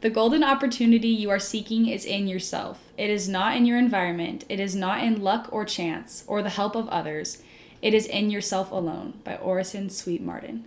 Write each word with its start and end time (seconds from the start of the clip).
The 0.00 0.10
golden 0.10 0.44
opportunity 0.44 1.08
you 1.08 1.28
are 1.30 1.40
seeking 1.40 1.88
is 1.88 2.04
in 2.04 2.28
yourself. 2.28 2.92
It 2.96 3.10
is 3.10 3.28
not 3.28 3.56
in 3.56 3.66
your 3.66 3.76
environment. 3.76 4.44
It 4.48 4.60
is 4.60 4.76
not 4.76 5.02
in 5.02 5.20
luck 5.20 5.48
or 5.50 5.64
chance 5.64 6.22
or 6.28 6.40
the 6.40 6.50
help 6.50 6.76
of 6.76 6.88
others. 6.88 7.42
It 7.82 7.94
is 7.94 8.06
in 8.06 8.30
yourself 8.30 8.70
alone 8.70 9.14
by 9.24 9.34
Orison 9.34 9.90
Swett 9.90 10.20
Marden. 10.20 10.66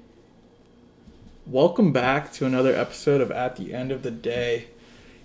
Welcome 1.48 1.94
back 1.94 2.34
to 2.34 2.46
another 2.46 2.76
episode 2.76 3.22
of 3.22 3.32
At 3.32 3.56
the 3.56 3.74
End 3.74 3.90
of 3.90 4.04
the 4.04 4.12
Day. 4.12 4.68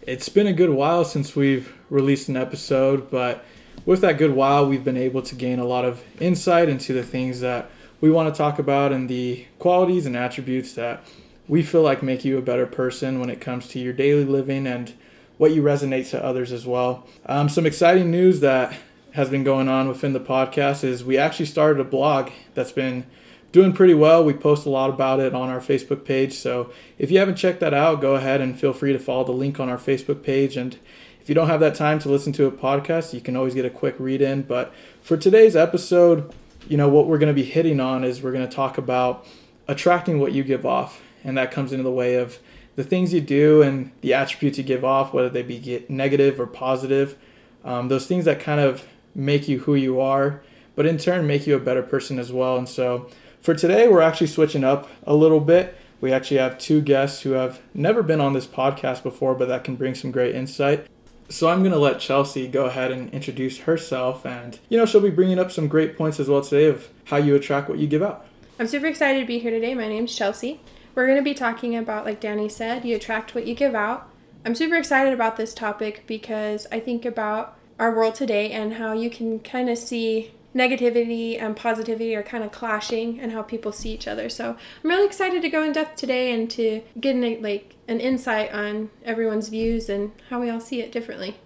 It's 0.02 0.28
been 0.28 0.46
a 0.46 0.52
good 0.52 0.70
while 0.70 1.04
since 1.04 1.34
we've 1.34 1.74
released 1.90 2.28
an 2.28 2.36
episode, 2.36 3.10
but 3.10 3.44
with 3.84 4.02
that 4.02 4.18
good 4.18 4.36
while, 4.36 4.68
we've 4.68 4.84
been 4.84 4.96
able 4.96 5.22
to 5.22 5.34
gain 5.34 5.58
a 5.58 5.66
lot 5.66 5.84
of 5.84 6.00
insight 6.20 6.68
into 6.68 6.92
the 6.92 7.02
things 7.02 7.40
that 7.40 7.72
we 8.00 8.08
want 8.08 8.32
to 8.32 8.38
talk 8.38 8.60
about 8.60 8.92
and 8.92 9.08
the 9.08 9.46
qualities 9.58 10.06
and 10.06 10.16
attributes 10.16 10.74
that 10.74 11.02
we 11.48 11.62
feel 11.62 11.82
like 11.82 12.02
make 12.02 12.24
you 12.24 12.38
a 12.38 12.42
better 12.42 12.66
person 12.66 13.20
when 13.20 13.30
it 13.30 13.40
comes 13.40 13.68
to 13.68 13.78
your 13.78 13.92
daily 13.92 14.24
living 14.24 14.66
and 14.66 14.94
what 15.38 15.52
you 15.52 15.62
resonate 15.62 16.10
to 16.10 16.24
others 16.24 16.52
as 16.52 16.66
well. 16.66 17.06
Um, 17.26 17.48
some 17.48 17.66
exciting 17.66 18.10
news 18.10 18.40
that 18.40 18.76
has 19.12 19.30
been 19.30 19.44
going 19.44 19.68
on 19.68 19.88
within 19.88 20.12
the 20.12 20.20
podcast 20.20 20.84
is 20.84 21.04
we 21.04 21.16
actually 21.16 21.46
started 21.46 21.80
a 21.80 21.84
blog 21.84 22.30
that's 22.54 22.72
been 22.72 23.06
doing 23.52 23.72
pretty 23.72 23.94
well. 23.94 24.24
We 24.24 24.34
post 24.34 24.66
a 24.66 24.70
lot 24.70 24.90
about 24.90 25.20
it 25.20 25.34
on 25.34 25.48
our 25.48 25.60
Facebook 25.60 26.04
page. 26.04 26.34
So 26.34 26.70
if 26.98 27.10
you 27.10 27.18
haven't 27.18 27.36
checked 27.36 27.60
that 27.60 27.72
out, 27.72 28.00
go 28.00 28.16
ahead 28.16 28.40
and 28.40 28.58
feel 28.58 28.72
free 28.72 28.92
to 28.92 28.98
follow 28.98 29.24
the 29.24 29.32
link 29.32 29.60
on 29.60 29.68
our 29.68 29.78
Facebook 29.78 30.22
page. 30.22 30.56
And 30.56 30.76
if 31.20 31.28
you 31.28 31.34
don't 31.34 31.48
have 31.48 31.60
that 31.60 31.74
time 31.74 31.98
to 32.00 32.08
listen 32.08 32.32
to 32.34 32.46
a 32.46 32.52
podcast, 32.52 33.14
you 33.14 33.20
can 33.20 33.36
always 33.36 33.54
get 33.54 33.64
a 33.64 33.70
quick 33.70 33.94
read 33.98 34.20
in. 34.20 34.42
But 34.42 34.74
for 35.00 35.16
today's 35.16 35.56
episode, 35.56 36.34
you 36.68 36.76
know, 36.76 36.88
what 36.88 37.06
we're 37.06 37.18
going 37.18 37.34
to 37.34 37.40
be 37.40 37.48
hitting 37.48 37.80
on 37.80 38.04
is 38.04 38.22
we're 38.22 38.32
going 38.32 38.46
to 38.46 38.54
talk 38.54 38.76
about 38.76 39.26
attracting 39.68 40.18
what 40.18 40.32
you 40.32 40.44
give 40.44 40.66
off 40.66 41.00
and 41.26 41.36
that 41.36 41.50
comes 41.50 41.72
into 41.72 41.82
the 41.82 41.90
way 41.90 42.14
of 42.14 42.38
the 42.76 42.84
things 42.84 43.12
you 43.12 43.20
do 43.20 43.60
and 43.62 43.90
the 44.00 44.14
attributes 44.14 44.58
you 44.58 44.64
give 44.64 44.84
off, 44.84 45.12
whether 45.12 45.28
they 45.28 45.42
be 45.42 45.84
negative 45.88 46.40
or 46.40 46.46
positive. 46.46 47.16
Um, 47.64 47.88
those 47.88 48.06
things 48.06 48.24
that 48.26 48.38
kind 48.38 48.60
of 48.60 48.86
make 49.14 49.48
you 49.48 49.60
who 49.60 49.74
you 49.74 50.00
are, 50.00 50.42
but 50.76 50.86
in 50.86 50.98
turn 50.98 51.26
make 51.26 51.46
you 51.46 51.56
a 51.56 51.60
better 51.60 51.82
person 51.82 52.18
as 52.18 52.32
well. 52.32 52.56
And 52.56 52.68
so 52.68 53.10
for 53.40 53.54
today, 53.54 53.88
we're 53.88 54.02
actually 54.02 54.28
switching 54.28 54.62
up 54.62 54.88
a 55.04 55.14
little 55.14 55.40
bit. 55.40 55.76
We 56.00 56.12
actually 56.12 56.36
have 56.36 56.58
two 56.58 56.80
guests 56.80 57.22
who 57.22 57.30
have 57.30 57.60
never 57.74 58.02
been 58.02 58.20
on 58.20 58.34
this 58.34 58.46
podcast 58.46 59.02
before, 59.02 59.34
but 59.34 59.48
that 59.48 59.64
can 59.64 59.76
bring 59.76 59.94
some 59.94 60.10
great 60.10 60.34
insight. 60.34 60.86
So 61.28 61.48
I'm 61.48 61.60
going 61.60 61.72
to 61.72 61.78
let 61.78 61.98
Chelsey 61.98 62.46
go 62.46 62.66
ahead 62.66 62.92
and 62.92 63.12
introduce 63.12 63.60
herself. 63.60 64.24
And, 64.24 64.60
you 64.68 64.76
know, 64.78 64.86
she'll 64.86 65.00
be 65.00 65.10
bringing 65.10 65.40
up 65.40 65.50
some 65.50 65.66
great 65.66 65.96
points 65.96 66.20
as 66.20 66.28
well 66.28 66.42
today 66.42 66.66
of 66.66 66.88
how 67.06 67.16
you 67.16 67.34
attract 67.34 67.68
what 67.68 67.78
you 67.78 67.88
give 67.88 68.02
out. 68.02 68.26
I'm 68.60 68.66
super 68.66 68.86
excited 68.86 69.20
to 69.20 69.26
be 69.26 69.38
here 69.38 69.50
today. 69.50 69.74
My 69.74 69.88
name's 69.88 70.14
Chelsey. 70.14 70.60
We're 70.96 71.04
going 71.06 71.18
to 71.18 71.22
be 71.22 71.34
talking 71.34 71.76
about, 71.76 72.06
like 72.06 72.20
Danny 72.20 72.48
said, 72.48 72.86
you 72.86 72.96
attract 72.96 73.34
what 73.34 73.46
you 73.46 73.54
give 73.54 73.74
out. 73.74 74.08
I'm 74.46 74.54
super 74.54 74.76
excited 74.76 75.12
about 75.12 75.36
this 75.36 75.52
topic 75.52 76.04
because 76.06 76.66
I 76.72 76.80
think 76.80 77.04
about 77.04 77.54
our 77.78 77.94
world 77.94 78.14
today 78.14 78.50
and 78.50 78.74
how 78.74 78.94
you 78.94 79.10
can 79.10 79.40
kind 79.40 79.68
of 79.68 79.76
see 79.76 80.32
negativity 80.54 81.38
and 81.38 81.54
positivity 81.54 82.16
are 82.16 82.22
kind 82.22 82.42
of 82.42 82.50
clashing 82.50 83.20
and 83.20 83.32
how 83.32 83.42
people 83.42 83.72
see 83.72 83.92
each 83.92 84.08
other. 84.08 84.30
So 84.30 84.56
I'm 84.82 84.88
really 84.88 85.04
excited 85.04 85.42
to 85.42 85.50
go 85.50 85.62
in 85.62 85.72
depth 85.72 85.96
today 85.96 86.32
and 86.32 86.50
to 86.52 86.80
get 86.98 87.14
an, 87.14 87.42
like 87.42 87.76
an 87.86 88.00
insight 88.00 88.50
on 88.54 88.88
everyone's 89.04 89.50
views 89.50 89.90
and 89.90 90.12
how 90.30 90.40
we 90.40 90.48
all 90.48 90.60
see 90.60 90.80
it 90.80 90.90
differently. 90.90 91.36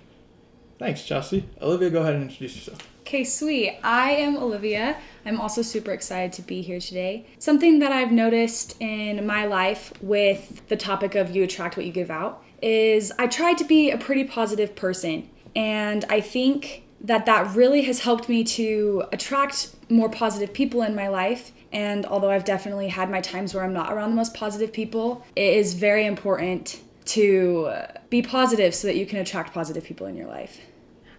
Thanks, 0.78 1.02
Chelsey. 1.04 1.48
Olivia, 1.60 1.90
go 1.90 2.02
ahead 2.02 2.14
and 2.14 2.22
introduce 2.22 2.54
yourself. 2.54 2.86
Okay, 3.11 3.25
sweet. 3.25 3.77
I 3.83 4.12
am 4.12 4.36
Olivia. 4.36 4.97
I'm 5.27 5.41
also 5.41 5.62
super 5.62 5.91
excited 5.91 6.33
to 6.34 6.42
be 6.42 6.62
here 6.62 6.78
today. 6.78 7.27
Something 7.41 7.80
that 7.80 7.91
I've 7.91 8.12
noticed 8.12 8.77
in 8.78 9.27
my 9.27 9.47
life 9.47 9.92
with 10.00 10.62
the 10.69 10.77
topic 10.77 11.17
of 11.17 11.34
you 11.34 11.42
attract 11.42 11.77
what 11.77 11.84
you 11.84 11.91
give 11.91 12.08
out 12.08 12.41
is 12.62 13.12
I 13.19 13.27
try 13.27 13.55
to 13.55 13.64
be 13.64 13.91
a 13.91 13.98
pretty 13.98 14.22
positive 14.22 14.77
person. 14.77 15.28
And 15.56 16.05
I 16.08 16.20
think 16.20 16.84
that 17.00 17.27
that 17.27 17.56
really 17.56 17.83
has 17.83 17.98
helped 17.98 18.28
me 18.28 18.44
to 18.44 19.02
attract 19.11 19.74
more 19.89 20.08
positive 20.08 20.55
people 20.55 20.83
in 20.83 20.95
my 20.95 21.08
life. 21.08 21.51
And 21.73 22.07
although 22.07 22.30
I've 22.30 22.45
definitely 22.45 22.90
had 22.90 23.11
my 23.11 23.20
times 23.20 23.55
where 23.55 23.64
I'm 23.64 23.73
not 23.73 23.92
around 23.92 24.11
the 24.11 24.17
most 24.17 24.34
positive 24.34 24.73
people, 24.73 25.27
it 25.34 25.55
is 25.55 25.74
very 25.74 26.07
important 26.07 26.80
to 27.07 27.73
be 28.08 28.23
positive 28.23 28.73
so 28.73 28.86
that 28.86 28.95
you 28.95 29.05
can 29.05 29.18
attract 29.18 29.52
positive 29.52 29.83
people 29.83 30.07
in 30.07 30.17
your 30.17 30.29
life. 30.29 30.61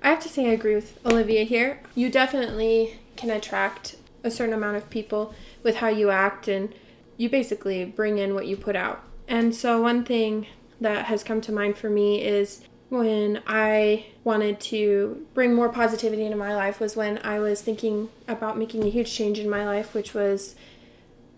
I 0.03 0.09
have 0.09 0.19
to 0.21 0.29
say, 0.29 0.47
I 0.47 0.53
agree 0.53 0.75
with 0.75 0.99
Olivia 1.05 1.43
here. 1.43 1.79
You 1.95 2.09
definitely 2.09 2.99
can 3.15 3.29
attract 3.29 3.97
a 4.23 4.31
certain 4.31 4.53
amount 4.53 4.77
of 4.77 4.89
people 4.89 5.33
with 5.63 5.77
how 5.77 5.87
you 5.87 6.09
act, 6.09 6.47
and 6.47 6.73
you 7.17 7.29
basically 7.29 7.85
bring 7.85 8.17
in 8.17 8.33
what 8.33 8.47
you 8.47 8.57
put 8.57 8.75
out. 8.75 9.03
And 9.27 9.55
so, 9.55 9.81
one 9.81 10.03
thing 10.03 10.47
that 10.79 11.05
has 11.05 11.23
come 11.23 11.41
to 11.41 11.51
mind 11.51 11.77
for 11.77 11.89
me 11.89 12.23
is 12.23 12.63
when 12.89 13.41
I 13.47 14.07
wanted 14.23 14.59
to 14.59 15.25
bring 15.33 15.53
more 15.53 15.69
positivity 15.69 16.25
into 16.25 16.37
my 16.37 16.53
life 16.53 16.79
was 16.79 16.95
when 16.95 17.19
I 17.23 17.39
was 17.39 17.61
thinking 17.61 18.09
about 18.27 18.57
making 18.57 18.83
a 18.83 18.89
huge 18.89 19.13
change 19.13 19.39
in 19.39 19.49
my 19.49 19.65
life, 19.65 19.93
which 19.93 20.13
was 20.13 20.55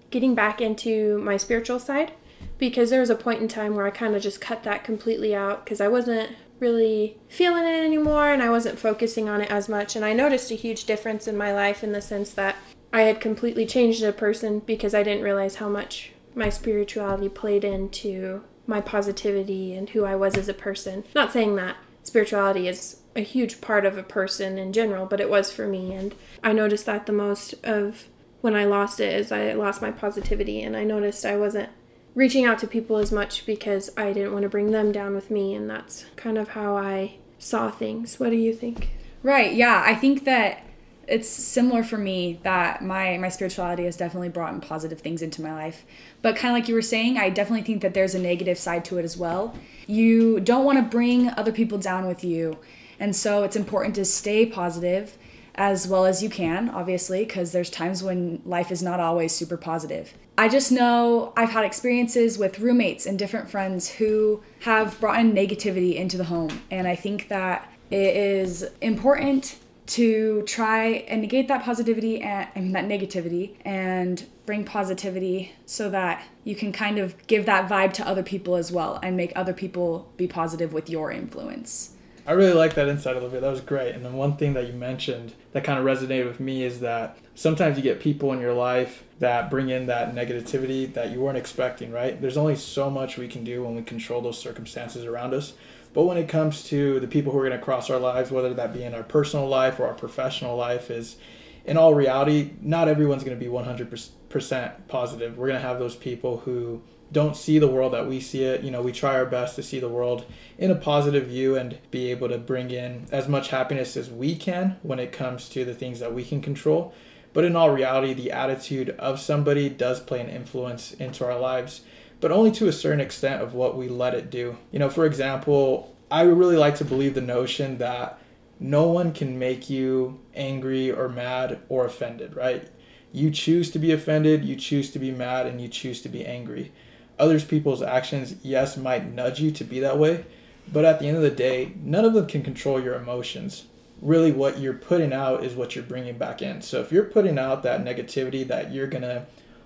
getting 0.10 0.34
back 0.34 0.62
into 0.62 1.20
my 1.20 1.38
spiritual 1.38 1.80
side. 1.80 2.14
Because 2.58 2.90
there 2.90 3.00
was 3.00 3.10
a 3.10 3.16
point 3.16 3.42
in 3.42 3.48
time 3.48 3.76
where 3.76 3.86
I 3.86 3.92
kind 3.92 4.16
of 4.16 4.22
just 4.22 4.42
cut 4.42 4.64
that 4.64 4.84
completely 4.84 5.36
out 5.36 5.64
because 5.64 5.80
I 5.80 5.88
wasn't 5.88 6.36
really 6.64 7.18
feeling 7.28 7.66
it 7.66 7.84
anymore 7.84 8.32
and 8.32 8.42
I 8.42 8.50
wasn't 8.50 8.80
focusing 8.80 9.28
on 9.28 9.42
it 9.42 9.52
as 9.52 9.68
much. 9.68 9.98
And 9.98 10.06
I 10.06 10.14
noticed 10.14 10.50
a 10.50 10.56
huge 10.56 10.86
difference 10.86 11.28
in 11.28 11.36
my 11.36 11.54
life 11.54 11.84
in 11.84 11.92
the 11.92 12.02
sense 12.02 12.32
that 12.32 12.56
I 12.94 13.02
had 13.02 13.20
completely 13.20 13.66
changed 13.66 14.02
as 14.02 14.10
a 14.10 14.14
person 14.14 14.60
because 14.60 14.96
I 14.96 15.04
didn't 15.04 15.26
realize 15.26 15.56
how 15.56 15.68
much 15.68 16.14
my 16.34 16.50
spirituality 16.50 17.28
played 17.28 17.66
into 17.66 18.44
my 18.66 18.80
positivity 18.80 19.76
and 19.76 19.90
who 19.90 20.06
I 20.06 20.16
was 20.16 20.38
as 20.38 20.48
a 20.48 20.54
person. 20.54 21.04
Not 21.14 21.34
saying 21.34 21.58
that 21.58 21.76
spirituality 22.04 22.70
is 22.70 23.02
a 23.14 23.22
huge 23.22 23.60
part 23.60 23.86
of 23.86 23.98
a 23.98 24.04
person 24.04 24.58
in 24.58 24.72
general, 24.72 25.06
but 25.06 25.20
it 25.20 25.30
was 25.30 25.52
for 25.52 25.68
me. 25.68 25.94
And 25.94 26.16
I 26.42 26.54
noticed 26.54 26.86
that 26.86 27.08
the 27.08 27.12
most 27.12 27.56
of 27.66 28.06
when 28.40 28.56
I 28.56 28.64
lost 28.64 29.02
it 29.02 29.14
is 29.14 29.34
I 29.34 29.52
lost 29.52 29.82
my 29.82 29.92
positivity 29.92 30.62
and 30.62 30.78
I 30.78 30.86
noticed 30.86 31.26
I 31.26 31.36
wasn't 31.36 31.70
reaching 32.16 32.46
out 32.46 32.60
to 32.60 32.68
people 32.68 32.98
as 32.98 33.12
much 33.12 33.46
because 33.46 33.90
I 33.98 34.14
didn't 34.14 34.34
want 34.34 34.44
to 34.44 34.50
bring 34.50 34.72
them 34.72 34.92
down 34.92 35.16
with 35.16 35.32
me, 35.32 35.56
and 35.56 35.70
that's 35.70 36.06
kind 36.16 36.38
of 36.38 36.50
how 36.50 36.78
I 36.78 37.16
saw 37.40 37.70
things. 37.70 38.20
What 38.20 38.30
do 38.30 38.36
you 38.36 38.54
think? 38.54 38.90
Right. 39.22 39.54
Yeah, 39.54 39.84
I 39.86 39.96
think 39.96 40.26
that 40.26 40.64
it's 41.08 41.28
similar 41.28 41.84
for 41.84 41.98
me 41.98 42.40
that 42.44 42.82
my 42.82 43.18
my 43.18 43.30
spirituality 43.30 43.84
has 43.86 43.98
definitely 43.98 44.30
brought 44.30 44.54
in 44.54 44.62
positive 44.62 45.02
things 45.02 45.22
into 45.22 45.42
my 45.42 45.54
life 45.54 45.86
but 46.22 46.36
kind 46.36 46.56
of 46.56 46.62
like 46.62 46.70
you 46.70 46.76
were 46.76 46.82
saying 46.82 47.18
i 47.18 47.30
definitely 47.30 47.62
think 47.62 47.82
that 47.82 47.94
there's 47.94 48.16
a 48.16 48.20
negative 48.20 48.58
side 48.58 48.86
to 48.86 48.98
it 48.98 49.04
as 49.04 49.18
well 49.18 49.54
you 49.86 50.40
don't 50.40 50.64
want 50.64 50.78
to 50.78 50.84
bring 50.84 51.30
other 51.32 51.52
people 51.52 51.78
down 51.78 52.08
with 52.08 52.24
you 52.24 52.58
and 53.00 53.16
so 53.16 53.44
it's 53.44 53.56
important 53.56 53.96
to 53.96 54.06
stay 54.06 54.46
positive 54.46 55.18
as 55.56 55.88
well 55.88 56.06
as 56.06 56.24
you 56.24 56.30
can 56.30 56.70
obviously 56.70 57.26
because 57.26 57.52
there's 57.52 57.70
times 57.70 58.02
when 58.04 58.42
life 58.46 58.72
is 58.72 58.82
not 58.82 59.00
always 59.00 59.34
super 59.34 59.58
positive 59.58 60.14
I 60.38 60.50
just 60.50 60.72
know 60.72 61.32
I've 61.38 61.52
had 61.52 61.64
experiences 61.64 62.40
with 62.40 62.60
roommates 62.60 63.06
and 63.06 63.20
different 63.20 63.50
friends 63.50 63.90
who 63.90 64.42
have 64.62 65.00
brought 65.00 65.20
in 65.20 65.34
negativity 65.34 65.96
into 65.96 66.18
the 66.18 66.24
home. 66.24 66.62
And 66.72 66.88
I 66.88 66.96
think 66.96 67.28
that 67.28 67.72
it 67.92 68.16
is 68.16 68.66
important 68.82 69.58
to 69.86 70.42
try 70.44 70.86
and 71.08 71.22
negate 71.22 71.48
that 71.50 71.64
positivity 71.64 72.22
and 72.22 72.48
I 72.56 72.60
mean 72.60 72.72
that 72.72 72.86
negativity 72.86 73.56
and 73.64 74.26
bring 74.46 74.64
positivity 74.64 75.52
so 75.66 75.90
that 75.90 76.24
you 76.46 76.56
can 76.56 76.72
kind 76.72 76.98
of 76.98 77.16
give 77.28 77.46
that 77.46 77.70
vibe 77.70 77.94
to 77.94 78.08
other 78.08 78.24
people 78.24 78.56
as 78.56 78.72
well 78.72 79.00
and 79.04 79.16
make 79.16 79.34
other 79.36 79.54
people 79.54 80.12
be 80.18 80.26
positive 80.26 80.74
with 80.74 80.90
your 80.90 81.12
influence. 81.12 81.94
I 82.26 82.32
really 82.32 82.54
like 82.54 82.76
that 82.76 82.88
insight, 82.88 83.18
Olivia. 83.18 83.42
That 83.42 83.50
was 83.50 83.60
great. 83.60 83.94
And 83.96 84.06
then 84.06 84.14
one 84.14 84.38
thing 84.38 84.54
that 84.54 84.68
you 84.68 84.74
mentioned 84.74 85.34
that 85.52 85.66
kind 85.66 85.78
of 85.78 85.86
resonated 85.86 86.26
with 86.26 86.40
me 86.40 86.64
is 86.64 86.80
that 86.80 87.18
sometimes 87.36 87.76
you 87.76 87.84
get 87.84 88.00
people 88.00 88.32
in 88.32 88.40
your 88.40 88.54
life 88.54 89.04
that 89.20 89.50
bring 89.50 89.70
in 89.70 89.88
that 89.88 90.16
negativity 90.16 90.92
that 90.94 91.12
you 91.12 91.20
weren't 91.20 91.38
expecting, 91.38 91.92
right? 91.92 92.22
There's 92.22 92.38
only 92.38 92.56
so 92.56 92.90
much 92.90 93.18
we 93.18 93.28
can 93.28 93.44
do 93.44 93.64
when 93.64 93.76
we 93.76 93.82
control 93.82 94.22
those 94.22 94.40
circumstances 94.40 95.04
around 95.04 95.34
us. 95.34 95.54
But 95.94 96.04
when 96.04 96.18
it 96.18 96.30
comes 96.30 96.64
to 96.66 97.00
the 97.02 97.08
people 97.08 97.34
who 97.34 97.40
are 97.40 97.48
going 97.48 97.60
to 97.60 97.64
cross 97.64 97.90
our 97.90 98.00
lives, 98.00 98.32
whether 98.32 98.54
that 98.54 98.74
be 98.74 98.84
in 98.84 98.96
our 98.96 99.04
personal 99.04 99.48
life 99.48 99.80
or 99.80 99.86
our 99.86 99.94
professional 99.94 100.56
life, 100.56 100.90
is 100.90 101.18
in 101.66 101.78
all 101.78 101.94
reality, 101.94 102.52
not 102.62 102.88
everyone's 102.88 103.24
going 103.24 103.38
to 103.38 103.44
be 103.44 103.52
100% 103.52 104.88
positive. 104.88 105.38
We're 105.38 105.48
going 105.48 105.62
to 105.62 105.68
have 105.68 105.80
those 105.80 105.96
people 105.96 106.40
who 106.40 106.82
don't 107.12 107.38
see 107.38 107.60
the 107.60 107.68
world 107.68 107.94
that 107.94 108.08
we 108.08 108.20
see 108.20 108.44
it. 108.44 108.64
You 108.64 108.72
know, 108.72 108.82
we 108.82 108.92
try 108.92 109.16
our 109.16 109.26
best 109.26 109.56
to 109.56 109.64
see 109.64 109.80
the 109.80 109.88
world 109.88 110.26
in 110.58 110.72
a 110.72 110.76
positive 110.76 111.28
view 111.28 111.56
and 111.56 111.78
be 111.92 112.12
able 112.12 112.28
to 112.30 112.38
bring 112.38 112.72
in 112.72 113.06
as 113.12 113.28
much 113.28 113.50
happiness 113.50 113.96
as 113.96 114.10
we 114.10 114.36
can 114.36 114.78
when 114.82 115.00
it 115.00 115.12
comes 115.12 115.48
to 115.50 115.64
the 115.64 115.76
things 115.76 116.00
that 116.00 116.14
we 116.14 116.26
can 116.26 116.42
control. 116.42 116.94
But 117.32 117.46
in 117.46 117.56
all 117.56 117.72
reality, 117.72 118.14
the 118.14 118.32
attitude 118.32 118.90
of 119.00 119.20
somebody 119.20 119.70
does 119.70 120.00
play 120.00 120.20
an 120.20 120.30
influence 120.30 120.94
into 120.94 121.26
our 121.26 121.40
lives, 121.40 121.82
but 122.20 122.32
only 122.32 122.52
to 122.52 122.68
a 122.68 122.74
certain 122.74 123.00
extent 123.00 123.42
of 123.42 123.54
what 123.54 123.78
we 123.78 123.88
let 123.88 124.14
it 124.14 124.30
do. 124.30 124.58
You 124.72 124.80
know, 124.80 124.90
for 124.90 125.06
example, 125.06 125.96
I 126.12 126.24
really 126.24 126.58
like 126.58 126.76
to 126.78 126.86
believe 126.86 127.16
the 127.16 127.22
notion 127.22 127.78
that 127.78 128.20
no 128.60 128.88
one 128.88 129.14
can 129.14 129.38
make 129.38 129.70
you 129.70 130.20
angry 130.36 130.92
or 130.92 131.10
mad 131.10 131.60
or 131.70 131.86
offended, 131.86 132.36
right? 132.36 132.68
You 133.12 133.30
choose 133.30 133.70
to 133.72 133.80
be 133.80 133.92
offended, 133.92 134.46
you 134.46 134.56
choose 134.56 134.92
to 134.92 135.00
be 135.00 135.12
mad, 135.12 135.46
and 135.46 135.62
you 135.62 135.68
choose 135.68 136.02
to 136.02 136.10
be 136.10 136.26
angry. 136.26 136.72
others 137.20 137.46
people's 137.46 137.82
actions, 137.84 138.36
yes, 138.42 138.76
might 138.76 139.14
nudge 139.14 139.40
you 139.40 139.52
to 139.52 139.64
be 139.64 139.80
that 139.80 140.00
way, 140.00 140.26
but 140.72 140.84
at 140.84 141.00
the 141.00 141.08
end 141.08 141.18
of 141.18 141.24
the 141.24 141.30
day, 141.30 141.74
none 141.84 142.06
of 142.06 142.14
them 142.14 142.26
can 142.26 142.42
control 142.42 142.82
your 142.82 142.96
emotions. 142.96 143.66
Really, 144.02 144.32
what 144.32 144.60
you're 144.60 144.74
putting 144.74 145.14
out 145.14 145.44
is 145.44 145.56
what 145.56 145.76
you're 145.76 145.84
bringing 145.84 146.18
back 146.18 146.42
in. 146.42 146.62
So 146.62 146.82
if 146.82 146.92
you're 146.92 147.06
putting 147.06 147.38
out 147.38 147.64
that 147.64 147.84
negativity 147.86 148.46
that 148.48 148.74
you're 148.74 148.88
going 148.88 149.04
to 149.04 149.26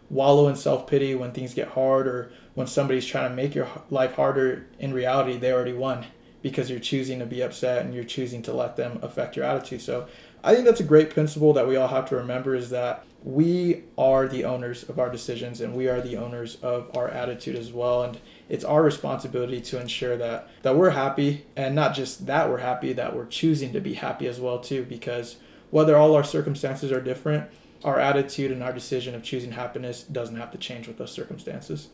wallow 0.10 0.48
in 0.48 0.56
self 0.56 0.86
pity 0.86 1.16
when 1.16 1.32
things 1.32 1.54
get 1.54 1.70
hard 1.70 2.08
or 2.08 2.32
when 2.54 2.68
somebody's 2.68 3.06
trying 3.06 3.30
to 3.30 3.36
make 3.36 3.56
your 3.56 3.68
life 3.90 4.14
harder, 4.14 4.68
in 4.78 4.94
reality, 4.94 5.38
they 5.38 5.52
already 5.52 5.74
won 5.74 6.06
because 6.48 6.70
you're 6.70 6.80
choosing 6.80 7.20
to 7.20 7.26
be 7.26 7.42
upset 7.42 7.84
and 7.84 7.94
you're 7.94 8.06
choosing 8.06 8.42
to 8.42 8.54
let 8.54 8.78
them 8.78 9.00
affect 9.02 9.36
your 9.36 9.44
attitude. 9.44 9.82
So 9.82 10.08
I 10.46 10.54
think 10.54 10.64
that's 10.64 10.80
a 10.80 10.86
great 10.86 11.10
principle 11.10 11.52
that 11.52 11.68
we 11.68 11.76
all 11.76 11.90
have 11.90 12.08
to 12.08 12.16
remember 12.16 12.56
is 12.56 12.70
that 12.70 13.06
we 13.22 13.84
are 13.98 14.30
the 14.30 14.46
owners 14.46 14.88
of 14.88 14.98
our 14.98 15.10
decisions 15.10 15.60
and 15.60 15.76
we 15.76 15.90
are 15.90 16.00
the 16.00 16.16
owners 16.16 16.56
of 16.64 16.90
our 16.96 17.10
attitude 17.10 17.58
as 17.58 17.74
well. 17.74 18.02
And 18.02 18.18
it's 18.48 18.64
our 18.64 18.82
responsibility 18.82 19.60
to 19.60 19.82
ensure 19.82 20.16
that 20.16 20.48
that 20.62 20.78
we're 20.78 20.92
happy 20.92 21.46
and 21.58 21.76
not 21.76 21.94
just 21.94 22.28
that 22.28 22.50
we're 22.50 22.60
happy, 22.60 22.94
that 22.94 23.14
we're 23.14 23.26
choosing 23.26 23.74
to 23.74 23.82
be 23.82 23.96
happy 23.96 24.26
as 24.26 24.40
well 24.40 24.60
too. 24.60 24.86
Because 24.86 25.36
whether 25.70 25.98
all 25.98 26.16
our 26.16 26.24
circumstances 26.24 26.94
are 26.94 27.02
different, 27.02 27.50
our 27.84 28.00
attitude 28.00 28.54
and 28.54 28.64
our 28.64 28.72
decision 28.72 29.16
of 29.16 29.22
choosing 29.22 29.52
happiness 29.52 30.02
doesn't 30.02 30.38
have 30.38 30.52
to 30.52 30.58
change 30.58 30.88
with 30.88 30.98
those 30.98 31.12
circumstances. 31.12 31.90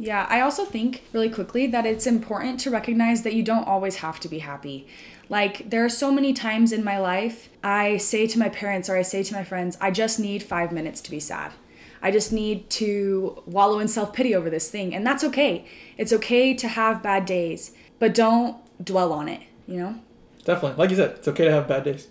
Yeah, 0.00 0.26
I 0.30 0.40
also 0.40 0.64
think 0.64 1.02
really 1.12 1.28
quickly 1.28 1.66
that 1.66 1.84
it's 1.84 2.06
important 2.06 2.58
to 2.60 2.70
recognize 2.70 3.20
that 3.22 3.34
you 3.34 3.42
don't 3.42 3.68
always 3.68 3.96
have 3.96 4.18
to 4.20 4.28
be 4.28 4.38
happy. 4.38 4.86
Like, 5.28 5.68
there 5.68 5.84
are 5.84 5.90
so 5.90 6.10
many 6.10 6.32
times 6.32 6.72
in 6.72 6.82
my 6.82 6.98
life 6.98 7.50
I 7.62 7.98
say 7.98 8.26
to 8.28 8.38
my 8.38 8.48
parents 8.48 8.88
or 8.88 8.96
I 8.96 9.02
say 9.02 9.22
to 9.22 9.34
my 9.34 9.44
friends, 9.44 9.76
I 9.78 9.90
just 9.90 10.18
need 10.18 10.42
five 10.42 10.72
minutes 10.72 11.02
to 11.02 11.10
be 11.10 11.20
sad. 11.20 11.52
I 12.00 12.10
just 12.10 12.32
need 12.32 12.70
to 12.70 13.42
wallow 13.44 13.78
in 13.78 13.88
self 13.88 14.14
pity 14.14 14.34
over 14.34 14.48
this 14.48 14.70
thing. 14.70 14.94
And 14.94 15.06
that's 15.06 15.22
okay. 15.22 15.66
It's 15.98 16.14
okay 16.14 16.54
to 16.54 16.66
have 16.66 17.02
bad 17.02 17.26
days, 17.26 17.72
but 17.98 18.14
don't 18.14 18.56
dwell 18.82 19.12
on 19.12 19.28
it, 19.28 19.42
you 19.66 19.76
know? 19.76 20.00
Definitely. 20.46 20.78
Like 20.78 20.88
you 20.88 20.96
said, 20.96 21.10
it's 21.10 21.28
okay 21.28 21.44
to 21.44 21.52
have 21.52 21.68
bad 21.68 21.84
days. 21.84 22.08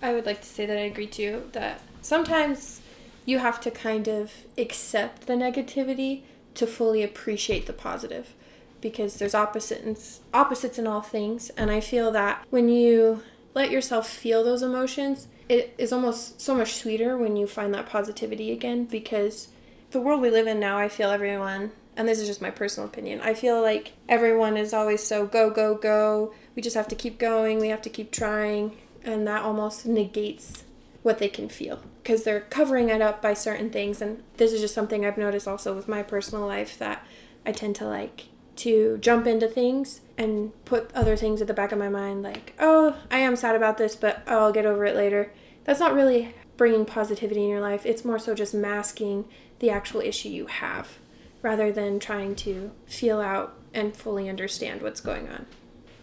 I 0.00 0.12
would 0.12 0.26
like 0.26 0.42
to 0.42 0.48
say 0.48 0.64
that 0.64 0.78
I 0.78 0.82
agree 0.82 1.08
too, 1.08 1.50
that 1.54 1.80
sometimes 2.02 2.82
you 3.26 3.40
have 3.40 3.60
to 3.62 3.72
kind 3.72 4.06
of 4.06 4.32
accept 4.56 5.26
the 5.26 5.34
negativity 5.34 6.22
to 6.54 6.66
fully 6.66 7.02
appreciate 7.02 7.66
the 7.66 7.72
positive 7.72 8.34
because 8.80 9.16
there's 9.16 9.34
opposites 9.34 10.20
opposites 10.34 10.78
in 10.78 10.86
all 10.86 11.00
things. 11.00 11.50
And 11.50 11.70
I 11.70 11.80
feel 11.80 12.10
that 12.12 12.44
when 12.50 12.68
you 12.68 13.22
let 13.54 13.70
yourself 13.70 14.08
feel 14.08 14.42
those 14.42 14.62
emotions 14.62 15.28
it 15.48 15.74
is 15.76 15.92
almost 15.92 16.40
so 16.40 16.54
much 16.54 16.74
sweeter 16.74 17.16
when 17.16 17.36
you 17.36 17.46
find 17.46 17.74
that 17.74 17.86
positivity 17.86 18.52
again 18.52 18.84
because 18.84 19.48
the 19.90 20.00
world 20.00 20.22
we 20.22 20.30
live 20.30 20.46
in 20.46 20.58
now 20.58 20.78
I 20.78 20.88
feel 20.88 21.10
everyone 21.10 21.72
and 21.96 22.08
this 22.08 22.18
is 22.18 22.26
just 22.26 22.40
my 22.40 22.50
personal 22.50 22.88
opinion 22.88 23.20
I 23.20 23.34
feel 23.34 23.60
like 23.60 23.92
everyone 24.08 24.56
is 24.56 24.72
always 24.72 25.02
so 25.02 25.26
go 25.26 25.50
go 25.50 25.74
go. 25.74 26.32
We 26.54 26.62
just 26.62 26.76
have 26.76 26.88
to 26.88 26.94
keep 26.94 27.18
going. 27.18 27.58
We 27.58 27.68
have 27.68 27.82
to 27.82 27.90
keep 27.90 28.10
trying. 28.10 28.76
And 29.04 29.26
that 29.26 29.42
almost 29.42 29.84
negates 29.84 30.64
what 31.02 31.18
they 31.18 31.28
can 31.28 31.48
feel 31.48 31.80
because 32.02 32.22
they're 32.22 32.40
covering 32.40 32.88
it 32.88 33.00
up 33.00 33.20
by 33.20 33.34
certain 33.34 33.70
things 33.70 34.00
and 34.00 34.22
this 34.36 34.52
is 34.52 34.60
just 34.60 34.74
something 34.74 35.04
i've 35.04 35.18
noticed 35.18 35.48
also 35.48 35.74
with 35.74 35.88
my 35.88 36.02
personal 36.02 36.46
life 36.46 36.78
that 36.78 37.04
i 37.44 37.52
tend 37.52 37.74
to 37.74 37.84
like 37.84 38.26
to 38.54 38.98
jump 38.98 39.26
into 39.26 39.48
things 39.48 40.02
and 40.18 40.52
put 40.64 40.90
other 40.94 41.16
things 41.16 41.40
at 41.40 41.48
the 41.48 41.54
back 41.54 41.72
of 41.72 41.78
my 41.78 41.88
mind 41.88 42.22
like 42.22 42.54
oh 42.60 42.96
i 43.10 43.18
am 43.18 43.34
sad 43.34 43.56
about 43.56 43.78
this 43.78 43.96
but 43.96 44.22
oh, 44.26 44.38
i'll 44.44 44.52
get 44.52 44.66
over 44.66 44.84
it 44.84 44.94
later. 44.94 45.32
That's 45.64 45.80
not 45.80 45.94
really 45.94 46.34
bringing 46.56 46.84
positivity 46.84 47.42
in 47.42 47.48
your 47.48 47.60
life. 47.60 47.86
It's 47.86 48.04
more 48.04 48.18
so 48.18 48.34
just 48.34 48.54
masking 48.54 49.24
the 49.58 49.70
actual 49.70 50.00
issue 50.00 50.28
you 50.28 50.46
have 50.46 50.98
rather 51.40 51.72
than 51.72 51.98
trying 51.98 52.34
to 52.36 52.70
feel 52.86 53.20
out 53.20 53.54
and 53.74 53.96
fully 53.96 54.28
understand 54.28 54.82
what's 54.82 55.00
going 55.00 55.28
on. 55.28 55.46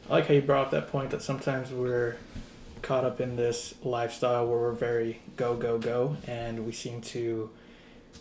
I 0.10 0.14
like 0.14 0.28
how 0.28 0.34
you 0.34 0.42
brought 0.42 0.66
up 0.66 0.72
that 0.72 0.90
point 0.90 1.12
that 1.12 1.22
sometimes 1.22 1.72
we're 1.72 2.18
caught 2.82 3.04
up 3.04 3.20
in 3.22 3.36
this 3.36 3.76
lifestyle 3.84 4.48
where 4.48 4.60
we're 4.60 4.72
very 4.72 5.22
go 5.36 5.56
go 5.56 5.78
go 5.78 6.18
and 6.28 6.66
we 6.66 6.72
seem 6.72 7.02
to 7.02 7.50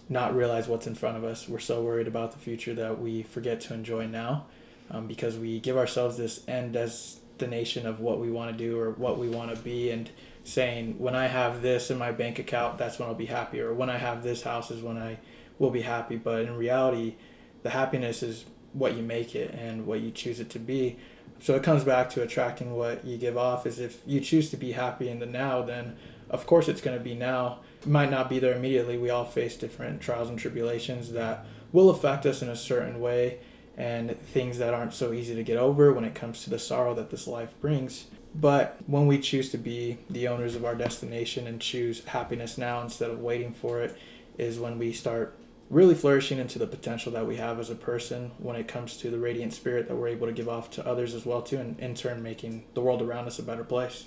not 0.09 0.35
realize 0.35 0.69
what's 0.69 0.87
in 0.87 0.95
front 0.95 1.17
of 1.17 1.25
us. 1.25 1.49
We're 1.49 1.59
so 1.59 1.83
worried 1.83 2.07
about 2.07 2.33
the 2.33 2.39
future 2.39 2.75
that 2.75 3.01
we 3.01 3.23
forget 3.23 3.61
to 3.63 3.75
enjoy 3.75 4.07
now 4.07 4.47
um, 4.91 5.07
because 5.07 5.37
we 5.37 5.61
give 5.61 5.77
ourselves 5.77 6.17
this 6.17 6.47
end 6.49 6.73
destination 6.73 7.87
of 7.87 8.01
what 8.01 8.19
we 8.21 8.31
want 8.31 8.57
to 8.57 8.57
do 8.57 8.79
or 8.79 8.91
what 8.93 9.19
we 9.19 9.29
want 9.29 9.55
to 9.55 9.63
be 9.63 9.91
and 9.91 10.11
saying 10.45 10.99
when 10.99 11.15
i 11.15 11.27
have 11.27 11.61
this 11.61 11.91
in 11.91 11.99
my 11.99 12.11
bank 12.11 12.39
account 12.39 12.79
that's 12.79 12.99
when 12.99 13.07
i'll 13.07 13.15
be 13.15 13.27
happy 13.27 13.61
or 13.61 13.75
when 13.75 13.91
i 13.91 13.99
have 13.99 14.23
this 14.23 14.43
house 14.43 14.71
is 14.71 14.83
when 14.83 14.97
i 14.97 15.19
will 15.59 15.71
be 15.71 15.83
happy. 15.83 16.17
But 16.17 16.43
in 16.43 16.57
reality 16.57 17.17
the 17.63 17.71
happiness 17.71 18.23
is 18.23 18.45
what 18.73 18.95
you 18.95 19.03
make 19.03 19.35
it 19.35 19.53
and 19.53 19.87
what 19.87 20.01
you 20.01 20.11
choose 20.11 20.41
it 20.41 20.51
to 20.51 20.59
be 20.59 20.97
so 21.41 21.55
it 21.55 21.63
comes 21.63 21.85
back 21.85 22.11
to 22.11 22.23
attracting 22.23 22.75
what 22.75 23.05
you 23.05 23.17
give 23.17 23.37
off 23.37 23.67
is 23.67 23.79
if 23.79 24.01
you 24.07 24.21
choose 24.21 24.51
to 24.51 24.57
be 24.57 24.73
happy 24.73 25.09
in 25.09 25.19
the 25.19 25.27
now 25.27 25.63
then 25.63 25.97
of 26.31 26.47
course 26.47 26.69
it's 26.69 26.81
going 26.81 26.97
to 26.97 27.03
be 27.03 27.15
now. 27.15 27.61
It 27.83 27.89
might 27.89 28.11
not 28.11 28.29
be 28.29 28.39
there 28.39 28.55
immediately. 28.55 28.99
We 28.99 29.11
all 29.11 29.25
face 29.25 29.57
different 29.57 30.01
trials 30.01 30.29
and 30.29 30.39
tribulations 30.39 31.13
that 31.13 31.47
will 31.73 31.91
affect 31.91 32.27
us 32.27 32.43
in 32.43 32.49
a 32.49 32.57
certain 32.57 33.01
way 33.01 33.39
and 33.77 34.19
things 34.21 34.59
that 34.59 34.75
aren't 34.75 34.95
so 34.95 35.13
easy 35.13 35.35
to 35.35 35.45
get 35.45 35.57
over 35.57 35.93
when 35.93 36.05
it 36.05 36.15
comes 36.15 36.43
to 36.43 36.51
the 36.51 36.59
sorrow 36.59 36.95
that 36.95 37.11
this 37.11 37.27
life 37.27 37.55
brings. 37.61 38.07
But 38.35 38.79
when 38.87 39.07
we 39.07 39.19
choose 39.19 39.51
to 39.51 39.59
be 39.59 39.99
the 40.11 40.29
owners 40.29 40.55
of 40.55 40.65
our 40.65 40.75
destination 40.75 41.47
and 41.47 41.61
choose 41.61 42.05
happiness 42.05 42.59
now 42.59 42.83
instead 42.83 43.11
of 43.11 43.21
waiting 43.21 43.53
for 43.53 43.81
it 43.81 43.97
is 44.37 44.59
when 44.59 44.79
we 44.79 44.93
start 44.93 45.37
really 45.71 45.95
flourishing 45.95 46.39
into 46.39 46.59
the 46.59 46.67
potential 46.67 47.13
that 47.13 47.27
we 47.27 47.37
have 47.37 47.59
as 47.59 47.71
a 47.71 47.75
person 47.75 48.31
when 48.39 48.57
it 48.57 48.67
comes 48.67 48.97
to 48.97 49.11
the 49.11 49.19
radiant 49.19 49.53
spirit 49.53 49.89
that 49.89 49.97
we're 49.97 50.09
able 50.09 50.27
to 50.27 50.33
give 50.33 50.49
off 50.49 50.71
to 50.71 50.87
others 50.87 51.15
as 51.15 51.27
well 51.27 51.43
too 51.43 51.59
and 51.59 51.79
in 51.79 51.95
turn 51.95 52.23
making 52.23 52.65
the 52.75 52.81
world 52.81 53.03
around 53.03 53.27
us 53.27 53.39
a 53.39 53.43
better 53.43 53.65
place. 53.65 54.07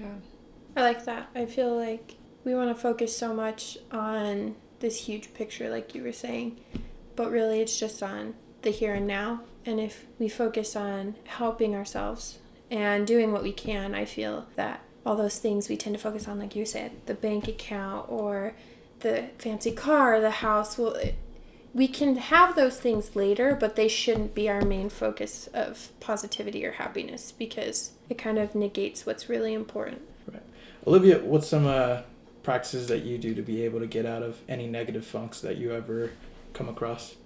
Yeah. 0.00 0.14
I 0.76 0.82
like 0.82 1.04
that. 1.04 1.28
I 1.34 1.46
feel 1.46 1.76
like 1.76 2.16
we 2.42 2.54
want 2.54 2.74
to 2.74 2.80
focus 2.80 3.16
so 3.16 3.32
much 3.32 3.78
on 3.92 4.56
this 4.80 5.06
huge 5.06 5.32
picture 5.32 5.70
like 5.70 5.94
you 5.94 6.02
were 6.02 6.12
saying 6.12 6.58
but 7.14 7.30
really 7.30 7.60
it's 7.60 7.78
just 7.78 8.02
on 8.02 8.34
the 8.62 8.70
here 8.70 8.94
and 8.94 9.06
now. 9.06 9.42
And 9.64 9.78
if 9.78 10.06
we 10.18 10.28
focus 10.28 10.74
on 10.74 11.14
helping 11.26 11.74
ourselves 11.74 12.38
and 12.70 13.06
doing 13.06 13.32
what 13.32 13.42
we 13.42 13.52
can 13.52 13.94
i 13.94 14.04
feel 14.04 14.46
that 14.56 14.80
all 15.06 15.16
those 15.16 15.38
things 15.38 15.68
we 15.68 15.76
tend 15.76 15.94
to 15.94 16.00
focus 16.00 16.26
on 16.26 16.38
like 16.38 16.56
you 16.56 16.64
said 16.64 16.92
the 17.06 17.14
bank 17.14 17.46
account 17.46 18.06
or 18.08 18.54
the 19.04 19.28
fancy 19.38 19.70
car, 19.70 20.20
the 20.20 20.30
house. 20.30 20.76
Well, 20.76 20.94
it, 20.94 21.14
we 21.72 21.86
can 21.86 22.16
have 22.16 22.56
those 22.56 22.80
things 22.80 23.14
later, 23.14 23.56
but 23.58 23.76
they 23.76 23.86
shouldn't 23.86 24.34
be 24.34 24.48
our 24.48 24.62
main 24.62 24.88
focus 24.88 25.48
of 25.54 25.90
positivity 26.00 26.64
or 26.64 26.72
happiness 26.72 27.32
because 27.32 27.92
it 28.08 28.18
kind 28.18 28.38
of 28.38 28.54
negates 28.54 29.06
what's 29.06 29.28
really 29.28 29.54
important. 29.54 30.02
Right. 30.26 30.42
Olivia, 30.86 31.20
what's 31.20 31.46
some 31.46 31.66
uh, 31.66 32.02
practices 32.42 32.88
that 32.88 33.04
you 33.04 33.18
do 33.18 33.34
to 33.34 33.42
be 33.42 33.62
able 33.62 33.80
to 33.80 33.86
get 33.86 34.06
out 34.06 34.22
of 34.22 34.40
any 34.48 34.66
negative 34.66 35.06
funks 35.06 35.40
that 35.42 35.58
you 35.58 35.72
ever 35.72 36.12
come 36.52 36.68
across? 36.68 37.16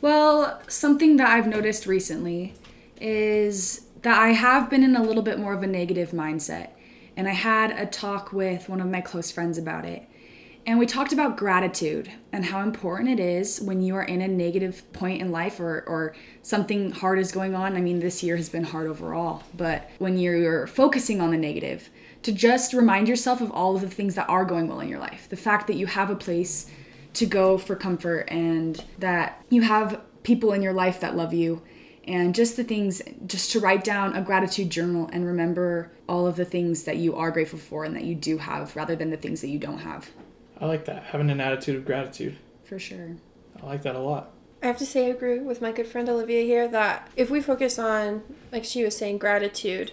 Well, 0.00 0.60
something 0.68 1.16
that 1.16 1.28
I've 1.28 1.46
noticed 1.46 1.86
recently 1.86 2.54
is 3.00 3.86
that 4.02 4.18
I 4.18 4.28
have 4.28 4.70
been 4.70 4.84
in 4.84 4.94
a 4.94 5.02
little 5.02 5.22
bit 5.22 5.38
more 5.38 5.54
of 5.54 5.62
a 5.62 5.66
negative 5.66 6.10
mindset. 6.10 6.70
And 7.16 7.28
I 7.28 7.32
had 7.32 7.70
a 7.72 7.86
talk 7.86 8.32
with 8.32 8.68
one 8.68 8.80
of 8.80 8.88
my 8.88 9.00
close 9.00 9.30
friends 9.30 9.58
about 9.58 9.84
it. 9.84 10.08
And 10.64 10.78
we 10.78 10.86
talked 10.86 11.12
about 11.12 11.36
gratitude 11.36 12.10
and 12.30 12.44
how 12.44 12.60
important 12.62 13.10
it 13.10 13.18
is 13.18 13.60
when 13.60 13.82
you 13.82 13.96
are 13.96 14.04
in 14.04 14.20
a 14.20 14.28
negative 14.28 14.90
point 14.92 15.20
in 15.20 15.32
life 15.32 15.58
or, 15.58 15.82
or 15.88 16.14
something 16.42 16.92
hard 16.92 17.18
is 17.18 17.32
going 17.32 17.56
on. 17.56 17.76
I 17.76 17.80
mean, 17.80 17.98
this 17.98 18.22
year 18.22 18.36
has 18.36 18.48
been 18.48 18.64
hard 18.64 18.86
overall, 18.86 19.42
but 19.56 19.90
when 19.98 20.18
you're 20.18 20.68
focusing 20.68 21.20
on 21.20 21.32
the 21.32 21.36
negative, 21.36 21.90
to 22.22 22.30
just 22.30 22.72
remind 22.72 23.08
yourself 23.08 23.40
of 23.40 23.50
all 23.50 23.74
of 23.74 23.82
the 23.82 23.90
things 23.90 24.14
that 24.14 24.28
are 24.28 24.44
going 24.44 24.68
well 24.68 24.78
in 24.78 24.88
your 24.88 25.00
life. 25.00 25.28
The 25.28 25.36
fact 25.36 25.66
that 25.66 25.74
you 25.74 25.86
have 25.86 26.10
a 26.10 26.14
place 26.14 26.70
to 27.14 27.26
go 27.26 27.58
for 27.58 27.74
comfort 27.74 28.28
and 28.28 28.82
that 28.98 29.44
you 29.50 29.62
have 29.62 30.00
people 30.22 30.52
in 30.52 30.62
your 30.62 30.72
life 30.72 31.00
that 31.00 31.16
love 31.16 31.34
you 31.34 31.60
and 32.04 32.34
just 32.34 32.56
the 32.56 32.64
things 32.64 33.02
just 33.26 33.50
to 33.52 33.60
write 33.60 33.84
down 33.84 34.14
a 34.14 34.22
gratitude 34.22 34.70
journal 34.70 35.08
and 35.12 35.26
remember 35.26 35.90
all 36.08 36.26
of 36.26 36.36
the 36.36 36.44
things 36.44 36.84
that 36.84 36.96
you 36.96 37.14
are 37.14 37.30
grateful 37.30 37.58
for 37.58 37.84
and 37.84 37.94
that 37.94 38.04
you 38.04 38.14
do 38.14 38.38
have 38.38 38.74
rather 38.76 38.96
than 38.96 39.10
the 39.10 39.16
things 39.16 39.40
that 39.40 39.48
you 39.48 39.58
don't 39.58 39.78
have. 39.78 40.10
I 40.62 40.66
like 40.66 40.84
that. 40.84 41.02
Having 41.02 41.30
an 41.30 41.40
attitude 41.40 41.74
of 41.74 41.84
gratitude. 41.84 42.38
For 42.62 42.78
sure. 42.78 43.16
I 43.60 43.66
like 43.66 43.82
that 43.82 43.96
a 43.96 43.98
lot. 43.98 44.30
I 44.62 44.66
have 44.66 44.78
to 44.78 44.86
say, 44.86 45.06
I 45.06 45.10
agree 45.10 45.40
with 45.40 45.60
my 45.60 45.72
good 45.72 45.88
friend 45.88 46.08
Olivia 46.08 46.42
here 46.44 46.68
that 46.68 47.10
if 47.16 47.30
we 47.30 47.40
focus 47.40 47.80
on, 47.80 48.22
like 48.52 48.64
she 48.64 48.84
was 48.84 48.96
saying, 48.96 49.18
gratitude, 49.18 49.90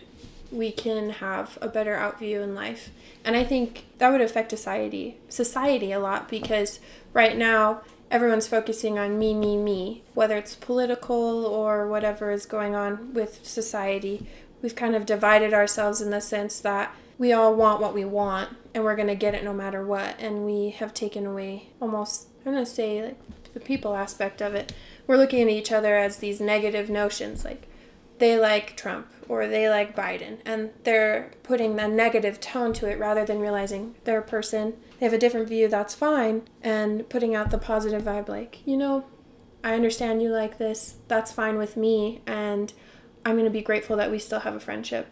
we 0.52 0.72
can 0.72 1.10
have 1.10 1.58
a 1.60 1.68
better 1.68 1.96
outview 1.96 2.44
in 2.44 2.54
life. 2.54 2.92
And 3.26 3.36
I 3.36 3.44
think 3.44 3.86
that 3.98 4.12
would 4.12 4.22
affect 4.22 4.52
society, 4.52 5.18
society 5.28 5.92
a 5.92 6.00
lot 6.00 6.30
because 6.30 6.80
right 7.14 7.36
now 7.36 7.82
everyone's 8.12 8.48
focusing 8.48 9.00
on 9.00 9.18
me, 9.18 9.34
me, 9.34 9.58
me, 9.58 10.04
whether 10.14 10.38
it's 10.38 10.54
political 10.54 11.48
or 11.48 11.88
whatever 11.88 12.30
is 12.30 12.46
going 12.46 12.76
on 12.76 13.16
with 13.16 13.44
society. 13.44 14.28
We've 14.62 14.76
kind 14.76 14.96
of 14.96 15.08
divided 15.08 15.52
ourselves 15.52 16.00
in 16.00 16.12
the 16.12 16.22
sense 16.22 16.60
that 16.60 16.94
we 17.20 17.34
all 17.34 17.54
want 17.54 17.82
what 17.82 17.94
we 17.94 18.06
want 18.06 18.50
and 18.74 18.84
we're 18.84 18.96
going 18.96 19.08
to 19.08 19.16
get 19.16 19.36
it 19.36 19.44
no 19.44 19.54
matter 19.54 19.86
what. 19.86 20.16
And 20.20 20.46
we 20.46 20.72
have 20.72 20.94
taken 20.96 21.28
away 21.28 21.70
almost 21.80 22.30
i'm 22.46 22.54
going 22.54 22.66
to 22.66 22.72
say 22.72 23.04
like 23.04 23.20
the 23.54 23.60
people 23.60 23.96
aspect 23.96 24.42
of 24.42 24.56
it, 24.56 24.74
we're 25.06 25.18
looking 25.18 25.42
at 25.42 25.50
each 25.50 25.72
other 25.72 25.96
as 25.96 26.18
these 26.18 26.40
negative 26.40 26.90
notions 26.90 27.44
like 27.44 27.68
they 28.20 28.38
like 28.38 28.76
Trump 28.76 29.08
or 29.28 29.48
they 29.48 29.70
like 29.70 29.96
Biden 29.96 30.40
and 30.46 30.72
they're 30.84 31.32
putting 31.44 31.80
a 31.80 31.88
negative 31.88 32.40
tone 32.40 32.74
to 32.74 32.88
it 32.90 33.00
rather 33.00 33.26
than 33.26 33.40
realizing 33.40 33.96
they're 34.04 34.20
a 34.20 34.24
person, 34.24 34.76
they 35.00 35.06
have 35.06 35.14
a 35.14 35.18
different 35.18 35.48
view, 35.48 35.68
that's 35.68 35.96
fine, 35.96 36.44
and 36.62 37.08
putting 37.10 37.34
out 37.34 37.50
the 37.50 37.58
positive 37.58 38.04
vibe 38.04 38.28
like, 38.28 38.60
you 38.66 38.76
know, 38.76 39.06
I 39.64 39.74
understand 39.74 40.22
you 40.22 40.30
like 40.30 40.58
this, 40.58 40.98
that's 41.08 41.32
fine 41.32 41.58
with 41.58 41.78
me, 41.78 42.22
and 42.28 42.72
I'm 43.26 43.36
going 43.36 43.46
to 43.46 43.52
be 43.52 43.62
grateful 43.62 43.96
that 43.98 44.12
we 44.12 44.20
still 44.20 44.42
have 44.42 44.56
a 44.56 44.60
friendship 44.60 45.08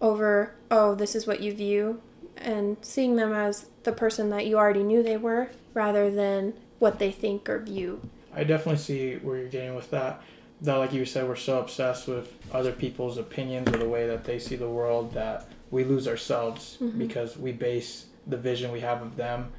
over, 0.00 0.54
oh, 0.70 0.94
this 0.94 1.14
is 1.14 1.26
what 1.26 1.40
you 1.40 1.54
view, 1.54 2.00
and 2.36 2.76
seeing 2.82 3.16
them 3.16 3.32
as 3.32 3.66
the 3.84 3.92
person 3.92 4.30
that 4.30 4.46
you 4.46 4.56
already 4.56 4.82
knew 4.82 5.02
they 5.02 5.16
were 5.16 5.50
rather 5.74 6.10
than 6.10 6.54
what 6.78 6.98
they 6.98 7.10
think 7.10 7.48
or 7.48 7.58
view. 7.58 8.00
I 8.34 8.44
definitely 8.44 8.78
see 8.78 9.14
where 9.16 9.38
you're 9.38 9.48
getting 9.48 9.74
with 9.74 9.90
that. 9.90 10.22
That, 10.60 10.74
like 10.76 10.92
you 10.92 11.04
said, 11.04 11.28
we're 11.28 11.36
so 11.36 11.58
obsessed 11.60 12.08
with 12.08 12.34
other 12.52 12.72
people's 12.72 13.18
opinions 13.18 13.68
or 13.68 13.78
the 13.78 13.88
way 13.88 14.06
that 14.06 14.24
they 14.24 14.38
see 14.38 14.56
the 14.56 14.68
world 14.68 15.12
that 15.14 15.48
we 15.70 15.84
lose 15.84 16.06
ourselves 16.08 16.78
mm-hmm. 16.80 16.98
because 16.98 17.36
we 17.36 17.52
base 17.52 18.06
the 18.26 18.36
vision 18.36 18.72
we 18.72 18.80
have 18.80 19.02
of 19.02 19.16
them 19.16 19.52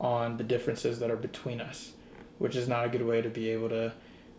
on 0.00 0.36
the 0.36 0.44
differences 0.44 0.98
that 1.00 1.10
are 1.10 1.16
between 1.16 1.60
us, 1.60 1.92
which 2.38 2.54
is 2.54 2.68
not 2.68 2.84
a 2.84 2.88
good 2.88 3.04
way 3.04 3.20
to 3.20 3.28
be 3.28 3.50
able 3.50 3.68
to 3.68 3.92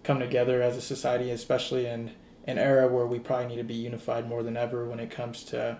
come 0.03 0.19
together 0.19 0.61
as 0.61 0.77
a 0.77 0.81
society, 0.81 1.29
especially 1.31 1.85
in 1.85 2.11
an 2.45 2.57
era 2.57 2.87
where 2.87 3.05
we 3.05 3.19
probably 3.19 3.47
need 3.47 3.57
to 3.57 3.63
be 3.63 3.73
unified 3.73 4.27
more 4.27 4.43
than 4.43 4.57
ever 4.57 4.85
when 4.85 4.99
it 4.99 5.11
comes 5.11 5.43
to 5.43 5.77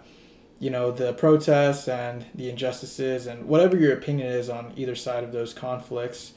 you 0.59 0.69
know 0.69 0.91
the 0.91 1.13
protests 1.13 1.87
and 1.87 2.25
the 2.35 2.49
injustices 2.49 3.25
and 3.27 3.45
whatever 3.45 3.77
your 3.77 3.93
opinion 3.93 4.27
is 4.27 4.49
on 4.49 4.73
either 4.75 4.95
side 4.95 5.23
of 5.23 5.31
those 5.31 5.53
conflicts 5.53 6.33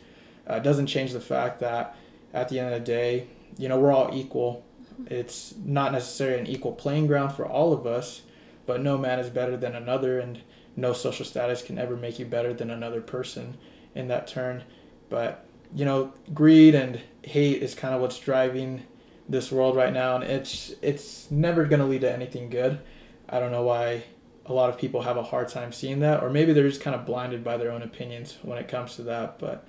uh, 0.47 0.59
doesn't 0.59 0.87
change 0.87 1.13
the 1.13 1.21
fact 1.21 1.61
that 1.61 1.97
at 2.33 2.49
the 2.49 2.59
end 2.59 2.73
of 2.73 2.81
the 2.81 2.87
day 2.87 3.27
you 3.59 3.69
know 3.69 3.79
we're 3.79 3.93
all 3.93 4.11
equal. 4.13 4.65
It's 5.07 5.55
not 5.65 5.93
necessarily 5.93 6.41
an 6.41 6.47
equal 6.47 6.73
playing 6.73 7.07
ground 7.07 7.33
for 7.33 7.45
all 7.45 7.73
of 7.73 7.87
us 7.87 8.23
but 8.67 8.81
no 8.81 8.97
man 8.97 9.19
is 9.19 9.31
better 9.31 9.57
than 9.57 9.75
another 9.75 10.21
and 10.21 10.41
no 10.77 10.93
social 10.93 11.25
status 11.25 11.63
can 11.63 11.79
ever 11.79 11.97
make 11.97 12.19
you 12.19 12.25
better 12.25 12.55
than 12.55 12.71
another 12.71 13.01
person 13.01 13.59
in 13.95 14.09
that 14.09 14.27
turn. 14.27 14.63
But 15.11 15.45
you 15.75 15.85
know 15.85 16.13
greed 16.33 16.75
and 16.75 17.01
hate 17.23 17.63
is 17.63 17.75
kind 17.75 17.95
of 17.95 18.01
what's 18.01 18.19
driving 18.19 18.83
this 19.29 19.53
world 19.53 19.77
right 19.77 19.93
now 19.93 20.17
and 20.17 20.25
it's 20.25 20.73
it's 20.83 21.31
never 21.31 21.65
going 21.65 21.81
to 21.81 21.87
lead 21.87 22.01
to 22.03 22.13
anything 22.13 22.51
good. 22.51 22.81
I 23.29 23.41
don't 23.41 23.53
know 23.53 23.63
why 23.63 24.05
a 24.47 24.53
lot 24.53 24.69
of 24.69 24.79
people 24.79 25.03
have 25.03 25.17
a 25.17 25.23
hard 25.23 25.49
time 25.49 25.73
seeing 25.73 26.01
that 26.01 26.23
or 26.23 26.31
maybe 26.31 26.53
they're 26.53 26.69
just 26.69 26.81
kind 26.81 26.97
of 26.97 27.07
blinded 27.07 27.45
by 27.45 27.57
their 27.57 27.71
own 27.71 27.83
opinions 27.83 28.39
when 28.43 28.59
it 28.59 28.69
comes 28.69 28.97
to 28.97 29.03
that 29.03 29.39
but 29.39 29.67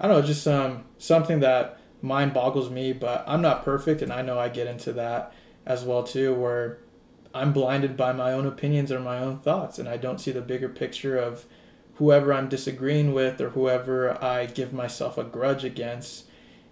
i 0.00 0.06
don't 0.06 0.20
know 0.20 0.26
just 0.26 0.46
um, 0.46 0.84
something 0.98 1.40
that 1.40 1.78
mind 2.02 2.32
boggles 2.32 2.70
me 2.70 2.92
but 2.92 3.24
i'm 3.26 3.42
not 3.42 3.64
perfect 3.64 4.02
and 4.02 4.12
i 4.12 4.22
know 4.22 4.38
i 4.38 4.48
get 4.48 4.66
into 4.66 4.92
that 4.92 5.32
as 5.66 5.84
well 5.84 6.02
too 6.02 6.34
where 6.34 6.78
i'm 7.34 7.52
blinded 7.52 7.96
by 7.96 8.12
my 8.12 8.32
own 8.32 8.46
opinions 8.46 8.90
or 8.90 9.00
my 9.00 9.18
own 9.18 9.38
thoughts 9.38 9.78
and 9.78 9.88
i 9.88 9.96
don't 9.96 10.20
see 10.20 10.32
the 10.32 10.40
bigger 10.40 10.68
picture 10.68 11.16
of 11.16 11.44
whoever 11.96 12.32
i'm 12.32 12.48
disagreeing 12.48 13.12
with 13.12 13.40
or 13.40 13.50
whoever 13.50 14.22
i 14.22 14.46
give 14.46 14.72
myself 14.72 15.18
a 15.18 15.24
grudge 15.24 15.64
against 15.64 16.24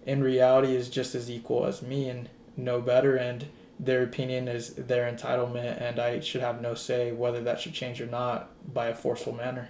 in 0.05 0.23
reality 0.23 0.75
is 0.75 0.89
just 0.89 1.15
as 1.15 1.29
equal 1.29 1.65
as 1.65 1.81
me 1.81 2.09
and 2.09 2.29
no 2.55 2.79
better 2.81 3.15
and 3.15 3.45
their 3.79 4.03
opinion 4.03 4.47
is 4.47 4.73
their 4.75 5.11
entitlement 5.11 5.81
and 5.81 5.99
I 5.99 6.19
should 6.19 6.41
have 6.41 6.61
no 6.61 6.75
say 6.75 7.11
whether 7.11 7.41
that 7.41 7.59
should 7.59 7.73
change 7.73 7.99
or 7.99 8.05
not 8.05 8.49
by 8.73 8.87
a 8.87 8.95
forceful 8.95 9.33
manner. 9.33 9.69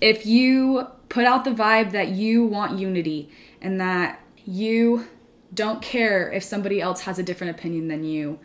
If 0.00 0.26
you 0.26 0.88
put 1.08 1.24
out 1.24 1.44
the 1.44 1.50
vibe 1.50 1.92
that 1.92 2.08
you 2.08 2.44
want 2.44 2.78
unity 2.78 3.30
and 3.60 3.80
that 3.80 4.20
you 4.44 5.06
don't 5.52 5.82
care 5.82 6.32
if 6.32 6.42
somebody 6.42 6.80
else 6.80 7.02
has 7.02 7.18
a 7.18 7.22
different 7.22 7.56
opinion 7.56 7.88
than 7.88 8.02
you, 8.02 8.38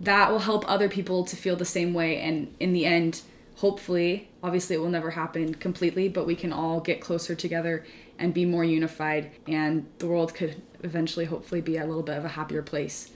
that 0.00 0.30
will 0.30 0.40
help 0.40 0.64
other 0.68 0.88
people 0.88 1.24
to 1.24 1.36
feel 1.36 1.56
the 1.56 1.64
same 1.64 1.94
way 1.94 2.18
and 2.18 2.54
in 2.58 2.72
the 2.72 2.86
end 2.86 3.22
hopefully 3.56 4.28
obviously 4.42 4.74
it 4.76 4.78
will 4.78 4.88
never 4.88 5.10
happen 5.10 5.54
completely 5.54 6.08
but 6.08 6.26
we 6.26 6.34
can 6.34 6.52
all 6.52 6.80
get 6.80 7.00
closer 7.00 7.34
together 7.34 7.84
and 8.18 8.34
be 8.34 8.44
more 8.44 8.64
unified 8.64 9.30
and 9.46 9.86
the 9.98 10.06
world 10.06 10.34
could 10.34 10.60
eventually 10.82 11.24
hopefully 11.24 11.60
be 11.60 11.76
a 11.76 11.86
little 11.86 12.02
bit 12.02 12.16
of 12.16 12.24
a 12.24 12.28
happier 12.28 12.62
place 12.62 13.10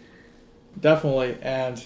Definitely. 0.81 1.39
And, 1.43 1.85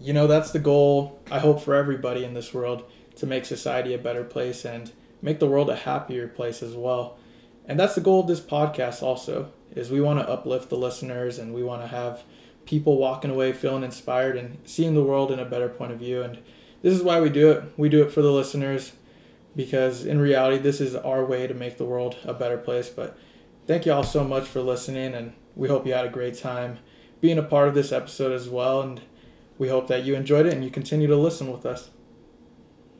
you 0.00 0.12
know, 0.12 0.26
that's 0.26 0.50
the 0.50 0.58
goal, 0.58 1.20
I 1.30 1.38
hope, 1.38 1.60
for 1.60 1.74
everybody 1.74 2.24
in 2.24 2.34
this 2.34 2.54
world 2.54 2.84
to 3.16 3.26
make 3.26 3.44
society 3.44 3.94
a 3.94 3.98
better 3.98 4.24
place 4.24 4.64
and 4.64 4.92
make 5.20 5.40
the 5.40 5.46
world 5.46 5.70
a 5.70 5.76
happier 5.76 6.28
place 6.28 6.62
as 6.62 6.74
well. 6.74 7.18
And 7.66 7.78
that's 7.78 7.94
the 7.94 8.00
goal 8.00 8.20
of 8.20 8.28
this 8.28 8.40
podcast 8.40 9.02
also 9.02 9.52
is 9.74 9.90
we 9.90 10.00
want 10.00 10.18
to 10.20 10.28
uplift 10.28 10.70
the 10.70 10.76
listeners 10.76 11.38
and 11.38 11.52
we 11.52 11.62
want 11.62 11.82
to 11.82 11.88
have 11.88 12.22
people 12.64 12.96
walking 12.96 13.30
away 13.30 13.52
feeling 13.52 13.82
inspired 13.82 14.36
and 14.36 14.58
seeing 14.64 14.94
the 14.94 15.02
world 15.02 15.30
in 15.30 15.38
a 15.38 15.44
better 15.44 15.68
point 15.68 15.92
of 15.92 15.98
view 15.98 16.22
and 16.22 16.38
this 16.82 16.94
is 16.94 17.02
why 17.02 17.20
we 17.20 17.28
do 17.28 17.50
it. 17.50 17.64
We 17.76 17.88
do 17.88 18.02
it 18.02 18.12
for 18.12 18.22
the 18.22 18.32
listeners 18.32 18.92
because 19.56 20.04
in 20.04 20.20
reality 20.20 20.58
this 20.58 20.80
is 20.80 20.94
our 20.94 21.24
way 21.24 21.46
to 21.46 21.54
make 21.54 21.78
the 21.78 21.84
world 21.84 22.16
a 22.24 22.34
better 22.34 22.58
place. 22.58 22.88
But 22.88 23.18
thank 23.66 23.86
you 23.86 23.92
all 23.92 24.04
so 24.04 24.24
much 24.24 24.46
for 24.46 24.60
listening 24.60 25.14
and 25.14 25.32
we 25.56 25.68
hope 25.68 25.86
you 25.86 25.92
had 25.92 26.06
a 26.06 26.10
great 26.10 26.38
time 26.38 26.78
being 27.20 27.38
a 27.38 27.42
part 27.42 27.68
of 27.68 27.74
this 27.74 27.90
episode 27.90 28.32
as 28.32 28.48
well. 28.48 28.80
And 28.80 29.00
we 29.58 29.68
hope 29.68 29.88
that 29.88 30.04
you 30.04 30.14
enjoyed 30.14 30.46
it 30.46 30.54
and 30.54 30.64
you 30.64 30.70
continue 30.70 31.08
to 31.08 31.16
listen 31.16 31.50
with 31.50 31.66
us. 31.66 31.90